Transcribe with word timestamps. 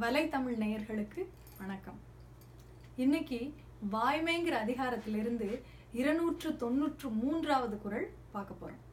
வலைத்தமிழ் 0.00 0.58
நேயர்களுக்கு 0.62 1.26
வணக்கம். 1.58 2.00
இன்னைக்கு 2.96 3.54
வாய்மைங்கிற 3.92 4.54
அதிகாரத்திலிருந்து 4.64 5.62
இருநூற்று 5.92 6.56
தொண்ணூற்று 6.56 7.10
மூன்றாவது 7.10 7.78
குறள் 7.78 8.12
பார்க்க 8.32 8.54
போகிறோம் 8.54 8.84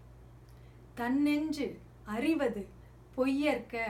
தன்னெஞ்சு 0.95 1.79
அறிவது 2.05 2.67
பொய்யற்க 3.17 3.83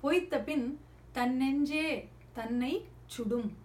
பொய்த்த 0.00 0.40
பின் 0.40 0.80
தன்னெஞ்சே 1.12 2.08
தன்னை 2.32 2.88
சுடும். 3.06 3.56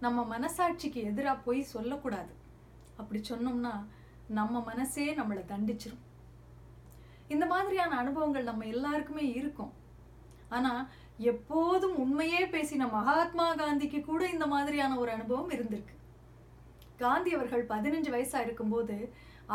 நம்ம 0.00 0.38
மனசாட்சிக்கு 0.38 1.04
எதிராக 1.04 1.40
பொய் 1.40 1.62
சொல்லக்கூடாது. 1.62 2.34
அப்படி 2.96 3.22
சொன்னோம்னா 3.28 3.84
நம்ம 4.28 4.62
மனசே 4.62 5.14
நம்மளை 5.14 5.44
தண்டிச்சிரும். 5.54 6.04
இந்த 7.28 7.46
மாதிரியான 7.46 7.96
அனுபவங்கள் 7.96 8.42
நம்ம 8.42 8.64
எல்லாருக்குமே 8.64 9.32
இருக்கும். 9.32 9.82
ஆனால் 10.56 10.82
எப்போதும் 11.30 11.96
உண்மையே 12.04 12.40
பேசின 12.54 12.88
மகாத்மா 12.96 13.46
காந்திக்கு 13.60 14.00
கூட 14.00 14.22
இந்த 14.34 14.46
மாதிரியான 14.54 14.96
ஒரு 15.02 15.10
அனுபவம் 15.16 15.52
இருந்திருக்கு. 15.56 15.94
காந்தி 17.02 17.30
அவர்கள் 17.36 17.70
பதினஞ்சு 17.72 18.10
வயசாக 18.14 18.46
இருக்கும்போது 18.46 18.96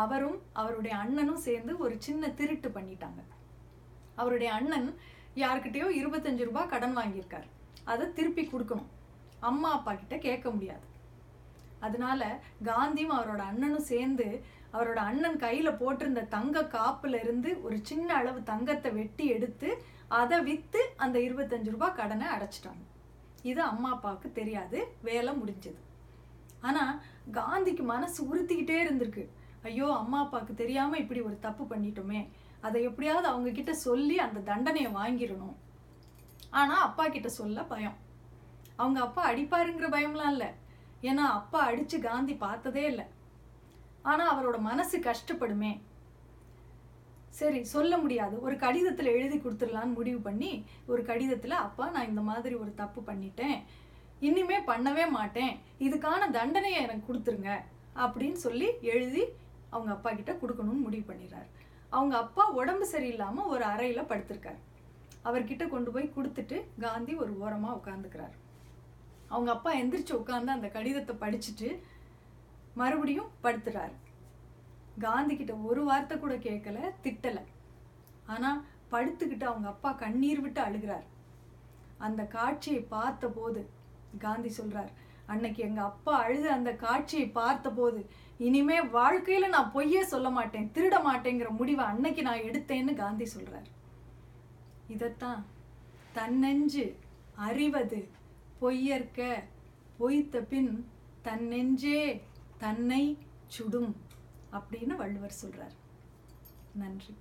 அவரும் 0.02 0.38
அவருடைய 0.60 0.94
அண்ணனும் 1.02 1.44
சேர்ந்து 1.46 1.72
ஒரு 1.84 1.94
சின்ன 2.06 2.30
திருட்டு 2.38 2.68
பண்ணிட்டாங்க. 2.76 3.20
அவருடைய 4.20 4.50
அண்ணன் 4.58 4.88
யார்கிட்டயோ 5.42 5.88
இருபத்தஞ்சு 6.00 6.44
ரூபாய் 6.48 6.70
கடன் 6.72 6.96
வாங்கியிருக்கார். 6.98 7.48
அதை 7.92 8.06
திருப்பி 8.18 8.42
கொடுக்கணும். 8.46 8.90
அம்மா 9.50 9.68
அப்பா 9.76 9.92
கிட்ட 9.92 10.16
கேட்க 10.28 10.46
முடியாது. 10.54 10.86
அதனால 11.86 12.22
காந்தியும் 12.68 13.14
அவரோட 13.18 13.42
அண்ணனும் 13.50 13.88
சேர்ந்து 13.92 14.26
அவரோட 14.74 14.98
அண்ணன் 15.10 15.38
கையில் 15.44 15.78
போட்டிருந்த 15.78 16.22
தங்க 16.34 16.60
காப்புல 16.74 17.20
இருந்து 17.24 17.50
ஒரு 17.66 17.76
சின்ன 17.90 18.08
அளவு 18.20 18.40
தங்கத்தை 18.50 18.90
வெட்டி 18.98 19.24
எடுத்து 19.36 19.68
அதை 20.18 20.38
விற்று 20.48 20.82
அந்த 21.04 21.16
இருபத்தஞ்சு 21.26 21.70
ரூபாய் 21.74 21.96
கடனை 21.98 22.26
அடைச்சிட்டாங்க. 22.36 22.84
இது 23.50 23.60
அம்மா 23.62 23.90
அப்பாவுக்கு 23.96 24.28
தெரியாது. 24.38 24.78
வேலை 25.08 25.32
முடிஞ்சது. 25.40 25.80
ஆனால் 26.68 26.94
காந்திக்கு 27.38 27.84
மனசு 27.92 28.18
உறுத்திக்கிட்டே 28.30 28.76
இருந்திருக்கு. 28.84 29.24
ஐயோ 29.68 29.86
அம்மா 30.00 30.18
அப்பாவுக்கு 30.24 30.54
தெரியாமல் 30.62 31.00
இப்படி 31.02 31.20
ஒரு 31.28 31.36
தப்பு 31.46 31.64
பண்ணிட்டோமே. 31.72 32.20
அதை 32.66 32.78
எப்படியாவது 32.88 33.26
அவங்க 33.32 33.50
கிட்ட 33.58 33.72
சொல்லி 33.86 34.16
அந்த 34.26 34.38
தண்டனையை 34.50 34.90
வாங்கிடணும். 35.00 35.56
ஆனால் 36.60 36.84
அப்பா 36.88 37.04
கிட்ட 37.08 37.28
சொல்ல 37.40 37.62
பயம். 37.72 37.96
அவங்க 38.80 38.98
அப்பா 39.06 39.22
அடிப்பாருங்கிற 39.30 39.88
பயம்லாம் 39.96 40.32
இல்லை. 40.34 40.50
ஏன்னா 41.10 41.24
அப்பா 41.38 41.60
அடித்து 41.70 41.96
காந்தி 42.00 42.34
பார்த்ததே 42.46 42.84
இல்லை. 42.92 43.06
ஆனால் 44.10 44.30
அவரோட 44.32 44.58
மனசு 44.70 44.98
கஷ்டப்படுமே. 45.08 45.72
சரி 47.38 47.60
சொல்ல 47.74 47.92
முடியாது. 48.02 48.36
ஒரு 48.46 48.54
கடிதத்தில் 48.64 49.14
எழுதி 49.16 49.36
கொடுத்துடலான்னு 49.36 49.98
முடிவு 49.98 50.20
பண்ணி 50.26 50.50
ஒரு 50.92 51.02
கடிதத்தில் 51.10 51.62
அப்பா 51.66 51.84
நான் 51.94 52.10
இந்த 52.12 52.22
மாதிரி 52.30 52.54
ஒரு 52.62 52.72
தப்பு 52.80 53.00
பண்ணிட்டேன். 53.10 53.58
இனிமே 54.28 54.58
பண்ணவே 54.70 55.04
மாட்டேன். 55.18 55.52
இதுக்கான 55.86 56.30
தண்டனையை 56.38 56.80
எனக்கு 56.86 57.04
கொடுத்துருங்க. 57.08 57.52
அப்படின்னு 58.04 58.40
சொல்லி 58.46 58.68
எழுதி 58.94 59.22
அவங்க 59.74 59.90
அப்பா 59.96 60.10
கிட்ட 60.18 60.32
கொடுக்கணும்னு 60.42 60.86
முடிவு 60.86 61.04
பண்ணிடுறாரு. 61.10 61.48
அவங்க 61.96 62.14
அப்பா 62.24 62.44
உடம்பு 62.60 62.86
சரியில்லாமல் 62.92 63.50
ஒரு 63.54 63.64
அறையில் 63.72 64.08
படுத்திருக்கார். 64.10 64.60
அவர்கிட்ட 65.28 65.64
கொண்டு 65.72 65.90
போய் 65.94 66.14
கொடுத்துட்டு 66.16 66.58
காந்தி 66.84 67.14
ஒரு 67.22 67.32
ஓரமாக 67.44 67.78
உட்காந்துக்கிறார் 67.78 68.36
அவங்க 69.32 69.50
அப்பா 69.54 69.70
எந்திரிச்சு 69.80 70.12
உட்காந்து 70.20 70.56
அந்த 70.56 70.68
கடிதத்தை 70.76 71.14
படிச்சுட்டு 71.24 71.68
மறுபடியும் 72.80 73.32
படுத்துறாரு. 73.44 73.94
காந்தி 75.06 75.34
கிட்ட 75.36 75.54
ஒரு 75.68 75.82
வார்த்தை 75.88 76.14
கூட 76.18 76.34
கேட்கல 76.46 76.78
திட்டலை. 77.04 77.44
ஆனால் 78.34 78.62
படுத்துக்கிட்டு 78.92 79.46
அவங்க 79.50 79.68
அப்பா 79.72 79.90
கண்ணீர் 80.04 80.42
விட்டு 80.44 80.60
அழுகிறார். 80.66 81.06
அந்த 82.06 82.22
காட்சியை 82.36 82.80
பார்த்த 82.96 83.28
போது 83.38 83.60
காந்தி 84.24 84.50
சொல்கிறார் 84.58 84.90
அன்னைக்கு 85.32 85.60
எங்கள் 85.66 85.88
அப்பா 85.90 86.12
அழுது 86.24 86.48
அந்த 86.56 86.70
காட்சியை 86.84 87.26
பார்த்த 87.38 87.70
போது 87.78 88.00
இனிமே 88.46 88.78
வாழ்க்கையில் 88.96 89.52
நான் 89.54 89.72
பொய்யே 89.74 90.02
சொல்ல 90.12 90.28
மாட்டேன் 90.36 90.70
திருட 90.76 90.96
மாட்டேங்கிற 91.08 91.50
முடிவை 91.58 91.84
அன்னைக்கு 91.92 92.22
நான் 92.28 92.46
எடுத்தேன்னு 92.48 92.92
காந்தி 93.02 93.26
சொல்கிறார் 93.34 93.68
இதைத்தான் 94.94 95.42
தன்னெஞ்சு 96.18 96.84
அறிவது 97.48 98.00
பொய்யற்க 98.62 99.28
பொய்த்த 100.00 100.40
பின் 100.50 100.72
தன்னெஞ்சே 101.26 102.00
தன்னை 102.64 103.02
சுடும். 103.56 103.92
அப்படின்னு 104.52 104.96
வள்ளுவர் 104.96 105.30
சொல்கிறார் 105.30 105.72
நன்றி. 106.74 107.16